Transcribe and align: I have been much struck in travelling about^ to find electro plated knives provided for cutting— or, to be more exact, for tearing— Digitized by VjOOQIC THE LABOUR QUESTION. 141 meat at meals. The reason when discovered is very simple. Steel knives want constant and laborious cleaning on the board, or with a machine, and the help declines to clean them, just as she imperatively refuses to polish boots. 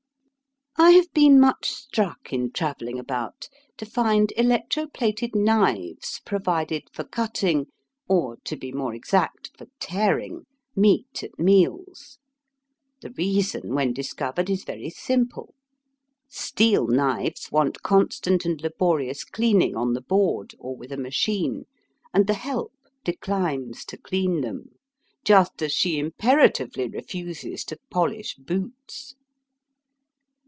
I 0.77 0.91
have 0.93 1.13
been 1.13 1.39
much 1.39 1.69
struck 1.69 2.33
in 2.33 2.51
travelling 2.51 2.97
about^ 2.97 3.49
to 3.77 3.85
find 3.85 4.33
electro 4.35 4.87
plated 4.87 5.35
knives 5.35 6.21
provided 6.25 6.89
for 6.91 7.03
cutting— 7.03 7.67
or, 8.07 8.37
to 8.45 8.55
be 8.55 8.71
more 8.71 8.95
exact, 8.95 9.51
for 9.57 9.67
tearing— 9.79 10.47
Digitized 10.75 10.75
by 10.75 10.81
VjOOQIC 10.81 10.81
THE 10.81 10.87
LABOUR 10.87 11.03
QUESTION. 11.13 11.33
141 11.35 11.35
meat 11.37 11.37
at 11.39 11.39
meals. 11.45 12.19
The 13.01 13.11
reason 13.11 13.75
when 13.75 13.93
discovered 13.93 14.49
is 14.49 14.63
very 14.63 14.89
simple. 14.89 15.53
Steel 16.29 16.87
knives 16.87 17.51
want 17.51 17.83
constant 17.83 18.43
and 18.45 18.59
laborious 18.63 19.23
cleaning 19.23 19.75
on 19.75 19.93
the 19.93 20.01
board, 20.01 20.55
or 20.57 20.75
with 20.75 20.91
a 20.91 20.97
machine, 20.97 21.65
and 22.11 22.25
the 22.25 22.33
help 22.33 22.73
declines 23.03 23.85
to 23.85 23.97
clean 23.97 24.41
them, 24.41 24.69
just 25.23 25.61
as 25.61 25.73
she 25.73 25.99
imperatively 25.99 26.87
refuses 26.87 27.63
to 27.65 27.77
polish 27.91 28.33
boots. 28.35 29.13